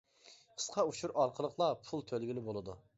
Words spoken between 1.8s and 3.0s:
پۇل تۆلىگىلى بولىدۇ!